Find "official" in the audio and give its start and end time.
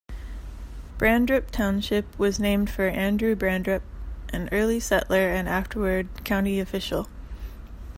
6.59-7.07